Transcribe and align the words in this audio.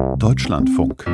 Deutschlandfunk. 0.00 1.04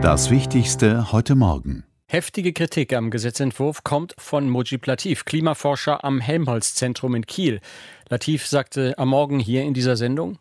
Das 0.00 0.30
Wichtigste 0.30 1.12
heute 1.12 1.34
Morgen. 1.34 1.84
Heftige 2.08 2.52
Kritik 2.52 2.94
am 2.94 3.10
Gesetzentwurf 3.10 3.84
kommt 3.84 4.14
von 4.18 4.48
Mujib 4.48 4.86
Latif, 4.86 5.24
Klimaforscher 5.24 6.04
am 6.04 6.20
Helmholtz-Zentrum 6.20 7.14
in 7.14 7.26
Kiel. 7.26 7.60
Latif 8.08 8.46
sagte 8.46 8.94
am 8.96 9.08
Morgen 9.08 9.38
hier 9.38 9.62
in 9.62 9.74
dieser 9.74 9.96
Sendung, 9.96 10.38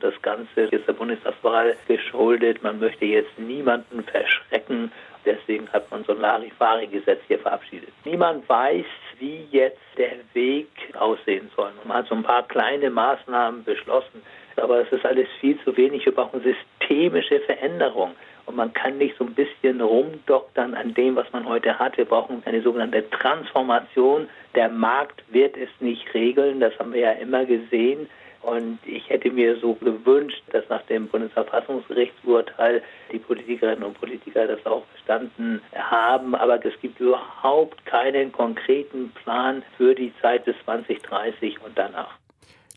das 0.00 0.14
Ganze 0.22 0.62
ist 0.62 0.86
der 0.86 0.92
Bundestagswahl 0.92 1.76
geschuldet. 1.88 2.62
Man 2.62 2.78
möchte 2.78 3.04
jetzt 3.04 3.36
niemanden 3.38 4.04
verschrecken. 4.04 4.92
Deswegen 5.24 5.68
hat 5.70 5.90
man 5.90 6.04
so 6.04 6.12
ein 6.12 6.20
Larifari-Gesetz 6.20 7.20
hier 7.26 7.40
verabschiedet. 7.40 7.90
Niemand 8.04 8.48
weiß, 8.48 8.86
wie 9.18 9.46
jetzt 9.50 9.80
der 9.96 10.12
Weg 10.34 10.68
aussehen 10.98 11.50
soll. 11.56 11.72
Man 11.84 11.98
hat 11.98 12.08
so 12.08 12.14
ein 12.14 12.22
paar 12.22 12.46
kleine 12.46 12.90
Maßnahmen 12.90 13.64
beschlossen, 13.64 14.22
aber 14.56 14.82
es 14.82 14.92
ist 14.92 15.04
alles 15.04 15.26
viel 15.40 15.58
zu 15.64 15.76
wenig. 15.76 16.06
Wir 16.06 16.14
brauchen 16.14 16.40
systemische 16.88 17.40
Veränderung. 17.40 18.12
Und 18.46 18.56
man 18.56 18.72
kann 18.72 18.96
nicht 18.96 19.16
so 19.18 19.24
ein 19.24 19.34
bisschen 19.34 19.80
rumdoktern 19.80 20.74
an 20.74 20.94
dem, 20.94 21.16
was 21.16 21.30
man 21.32 21.46
heute 21.46 21.78
hat. 21.78 21.98
Wir 21.98 22.06
brauchen 22.06 22.42
eine 22.46 22.62
sogenannte 22.62 23.08
Transformation. 23.10 24.26
Der 24.54 24.70
Markt 24.70 25.22
wird 25.30 25.56
es 25.56 25.68
nicht 25.80 26.14
regeln. 26.14 26.60
Das 26.60 26.72
haben 26.78 26.94
wir 26.94 27.00
ja 27.00 27.12
immer 27.12 27.44
gesehen. 27.44 28.08
Und 28.40 28.78
ich 28.86 29.10
hätte 29.10 29.30
mir 29.30 29.56
so 29.56 29.74
gewünscht, 29.74 30.42
dass 30.52 30.66
nach 30.70 30.82
dem 30.82 31.08
Bundesverfassungsgerichtsurteil 31.08 32.82
die 33.12 33.18
Politikerinnen 33.18 33.82
und 33.82 34.00
Politiker 34.00 34.46
das 34.46 34.64
auch 34.64 34.84
verstanden 34.92 35.60
haben. 35.74 36.34
Aber 36.34 36.64
es 36.64 36.80
gibt 36.80 37.00
überhaupt 37.00 37.84
keinen 37.84 38.32
konkreten 38.32 39.10
Plan 39.10 39.62
für 39.76 39.94
die 39.94 40.12
Zeit 40.22 40.46
bis 40.46 40.54
2030 40.64 41.60
und 41.62 41.76
danach 41.76 42.16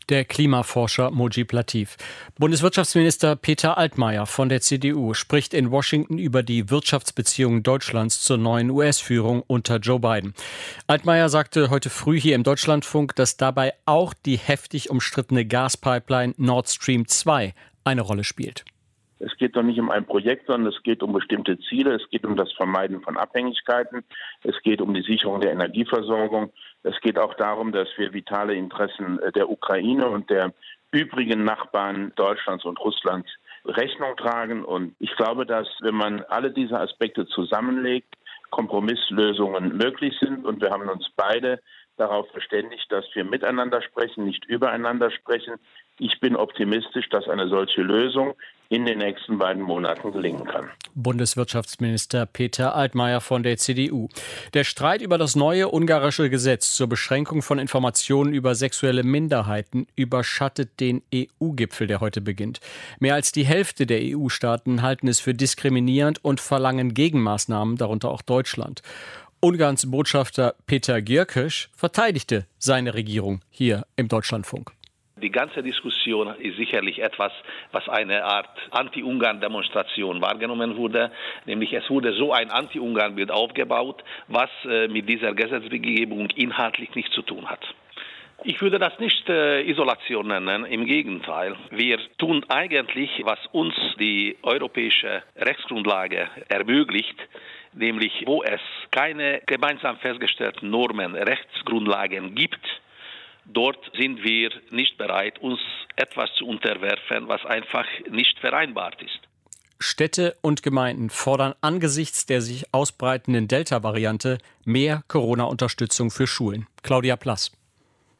der 0.06 0.24
Klimaforscher 0.24 1.10
Mojib 1.10 1.52
Latif. 1.52 1.96
Bundeswirtschaftsminister 2.38 3.36
Peter 3.36 3.78
Altmaier 3.78 4.26
von 4.26 4.48
der 4.48 4.60
CDU 4.60 5.14
spricht 5.14 5.54
in 5.54 5.70
Washington 5.70 6.18
über 6.18 6.42
die 6.42 6.70
Wirtschaftsbeziehungen 6.70 7.62
Deutschlands 7.62 8.22
zur 8.22 8.38
neuen 8.38 8.70
US-Führung 8.70 9.42
unter 9.46 9.76
Joe 9.76 10.00
Biden. 10.00 10.34
Altmaier 10.86 11.28
sagte 11.28 11.70
heute 11.70 11.90
früh 11.90 12.20
hier 12.20 12.34
im 12.34 12.42
Deutschlandfunk, 12.42 13.16
dass 13.16 13.36
dabei 13.36 13.74
auch 13.86 14.14
die 14.14 14.36
heftig 14.36 14.90
umstrittene 14.90 15.44
Gaspipeline 15.44 16.34
Nord 16.36 16.68
Stream 16.68 17.06
2 17.06 17.54
eine 17.84 18.02
Rolle 18.02 18.24
spielt. 18.24 18.64
Es 19.24 19.36
geht 19.36 19.56
doch 19.56 19.62
nicht 19.62 19.78
um 19.78 19.90
ein 19.90 20.04
Projekt, 20.04 20.46
sondern 20.46 20.72
es 20.72 20.82
geht 20.82 21.02
um 21.02 21.12
bestimmte 21.12 21.58
Ziele. 21.60 21.94
Es 21.94 22.08
geht 22.10 22.24
um 22.24 22.36
das 22.36 22.52
Vermeiden 22.52 23.02
von 23.02 23.16
Abhängigkeiten. 23.16 24.04
Es 24.42 24.60
geht 24.62 24.80
um 24.80 24.92
die 24.92 25.02
Sicherung 25.02 25.40
der 25.40 25.52
Energieversorgung. 25.52 26.52
Es 26.82 27.00
geht 27.00 27.18
auch 27.18 27.34
darum, 27.34 27.72
dass 27.72 27.88
wir 27.96 28.12
vitale 28.12 28.54
Interessen 28.54 29.20
äh, 29.20 29.32
der 29.32 29.48
Ukraine 29.48 30.08
und 30.08 30.28
der 30.28 30.52
übrigen 30.90 31.44
Nachbarn 31.44 32.12
Deutschlands 32.16 32.64
und 32.64 32.80
Russlands 32.80 33.30
Rechnung 33.64 34.16
tragen. 34.16 34.64
Und 34.64 34.96
ich 34.98 35.14
glaube, 35.16 35.46
dass 35.46 35.68
wenn 35.80 35.94
man 35.94 36.22
alle 36.28 36.50
diese 36.50 36.78
Aspekte 36.80 37.26
zusammenlegt, 37.26 38.14
Kompromisslösungen 38.52 39.76
möglich 39.76 40.14
sind. 40.20 40.44
Und 40.44 40.60
wir 40.60 40.70
haben 40.70 40.88
uns 40.88 41.08
beide 41.16 41.60
darauf 41.96 42.30
verständigt, 42.30 42.86
dass 42.90 43.04
wir 43.14 43.24
miteinander 43.24 43.82
sprechen, 43.82 44.24
nicht 44.24 44.44
übereinander 44.44 45.10
sprechen. 45.10 45.54
Ich 45.98 46.20
bin 46.20 46.36
optimistisch, 46.36 47.08
dass 47.08 47.28
eine 47.28 47.48
solche 47.48 47.82
Lösung 47.82 48.34
in 48.72 48.86
den 48.86 48.98
nächsten 48.98 49.36
beiden 49.36 49.62
Monaten 49.62 50.12
gelingen 50.12 50.46
kann. 50.46 50.70
Bundeswirtschaftsminister 50.94 52.24
Peter 52.24 52.74
Altmaier 52.74 53.20
von 53.20 53.42
der 53.42 53.58
CDU. 53.58 54.08
Der 54.54 54.64
Streit 54.64 55.02
über 55.02 55.18
das 55.18 55.36
neue 55.36 55.70
ungarische 55.70 56.30
Gesetz 56.30 56.74
zur 56.74 56.86
Beschränkung 56.86 57.42
von 57.42 57.58
Informationen 57.58 58.32
über 58.32 58.54
sexuelle 58.54 59.02
Minderheiten 59.02 59.86
überschattet 59.94 60.80
den 60.80 61.02
EU-Gipfel, 61.14 61.86
der 61.86 62.00
heute 62.00 62.22
beginnt. 62.22 62.60
Mehr 62.98 63.14
als 63.14 63.30
die 63.30 63.44
Hälfte 63.44 63.84
der 63.84 64.00
EU-Staaten 64.02 64.80
halten 64.80 65.06
es 65.06 65.20
für 65.20 65.34
diskriminierend 65.34 66.24
und 66.24 66.40
verlangen 66.40 66.94
Gegenmaßnahmen, 66.94 67.76
darunter 67.76 68.10
auch 68.10 68.22
Deutschland. 68.22 68.80
Ungarns 69.40 69.90
Botschafter 69.90 70.54
Peter 70.66 71.02
Gierkisch 71.02 71.68
verteidigte 71.76 72.46
seine 72.58 72.94
Regierung 72.94 73.42
hier 73.50 73.86
im 73.96 74.08
Deutschlandfunk. 74.08 74.72
Die 75.22 75.30
ganze 75.30 75.62
Diskussion 75.62 76.34
ist 76.38 76.56
sicherlich 76.56 77.00
etwas, 77.00 77.32
was 77.70 77.88
eine 77.88 78.24
Art 78.24 78.50
Anti-Ungarn-Demonstration 78.70 80.20
wahrgenommen 80.20 80.76
wurde. 80.76 81.12
Nämlich 81.46 81.72
es 81.72 81.88
wurde 81.88 82.12
so 82.12 82.32
ein 82.32 82.50
Anti-Ungarn-Bild 82.50 83.30
aufgebaut, 83.30 84.02
was 84.26 84.50
äh, 84.64 84.88
mit 84.88 85.08
dieser 85.08 85.32
Gesetzgebung 85.32 86.28
inhaltlich 86.30 86.94
nichts 86.96 87.14
zu 87.14 87.22
tun 87.22 87.48
hat. 87.48 87.64
Ich 88.44 88.60
würde 88.60 88.80
das 88.80 88.98
nicht 88.98 89.28
äh, 89.28 89.62
Isolation 89.62 90.26
nennen, 90.26 90.64
im 90.64 90.84
Gegenteil. 90.84 91.54
Wir 91.70 92.00
tun 92.18 92.44
eigentlich, 92.48 93.22
was 93.22 93.38
uns 93.52 93.74
die 94.00 94.36
europäische 94.42 95.22
Rechtsgrundlage 95.36 96.28
ermöglicht, 96.48 97.16
nämlich 97.72 98.24
wo 98.26 98.42
es 98.42 98.60
keine 98.90 99.40
gemeinsam 99.46 99.96
festgestellten 99.98 100.70
Normen, 100.70 101.14
Rechtsgrundlagen 101.14 102.34
gibt, 102.34 102.81
Dort 103.44 103.90
sind 103.98 104.22
wir 104.22 104.50
nicht 104.70 104.98
bereit, 104.98 105.38
uns 105.40 105.60
etwas 105.96 106.32
zu 106.34 106.46
unterwerfen, 106.46 107.28
was 107.28 107.44
einfach 107.44 107.86
nicht 108.10 108.38
vereinbart 108.38 109.02
ist. 109.02 109.20
Städte 109.78 110.36
und 110.42 110.62
Gemeinden 110.62 111.10
fordern 111.10 111.54
angesichts 111.60 112.24
der 112.24 112.40
sich 112.40 112.72
ausbreitenden 112.72 113.48
Delta-Variante 113.48 114.38
mehr 114.64 115.02
Corona-Unterstützung 115.08 116.10
für 116.10 116.28
Schulen. 116.28 116.66
Claudia 116.82 117.16
Plass. 117.16 117.50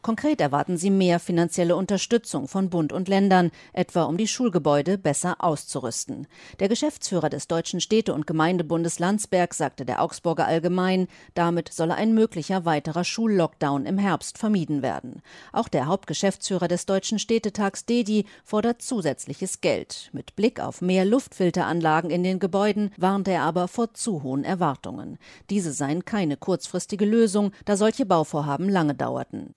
Konkret 0.03 0.41
erwarten 0.41 0.77
sie 0.77 0.91
mehr 0.91 1.21
finanzielle 1.21 1.77
Unterstützung 1.77 2.49
von 2.49 2.71
Bund 2.71 2.93
und 2.93 3.07
Ländern, 3.07 3.53
etwa 3.73 4.03
um 4.03 4.17
die 4.17 4.27
Schulgebäude 4.27 4.99
besser 4.99 5.37
auszurüsten. 5.39 6.27
Der 6.59 6.69
Geschäftsführer 6.69 7.31
des 7.31 7.47
Deutschen 7.47 7.81
Städte- 7.81 8.13
und 8.13 8.27
Gemeindebundes 8.27 8.99
Landsberg 8.99 9.55
sagte 9.55 9.85
der 9.85 10.03
Augsburger 10.03 10.45
Allgemein, 10.45 11.07
damit 11.35 11.73
solle 11.73 11.95
ein 11.95 12.15
möglicher 12.15 12.65
weiterer 12.65 13.05
Schullockdown 13.05 13.87
im 13.87 13.97
Herbst 13.97 14.39
vermieden 14.39 14.83
werden. 14.83 15.23
Auch 15.53 15.69
der 15.69 15.87
Hauptgeschäftsführer 15.87 16.67
des 16.67 16.85
Deutschen 16.85 17.21
Städtetags 17.21 17.87
Dedi 17.87 18.27
fordert 18.45 18.83
zusätzliches 18.83 19.61
Geld. 19.61 20.11
Mit 20.13 20.35
Blick 20.35 20.59
auf 20.59 20.81
mehr 20.81 21.05
Luftfilteranlagen 21.05 22.11
in 22.11 22.25
den 22.25 22.41
Gebäuden 22.41 22.91
warnte 22.97 23.31
er 23.31 23.43
aber 23.43 23.69
vor 23.69 23.95
zu 23.95 24.25
hohen 24.25 24.43
Erwartungen. 24.43 25.19
Diese 25.49 25.73
seien 25.73 26.05
keine 26.05 26.37
kurzfristige 26.37 27.05
Lösung, 27.05 27.53
da 27.67 27.77
solche 27.77 28.05
Bauvorhaben 28.05 28.69
lange 28.69 28.97
dauerten. 28.97 29.55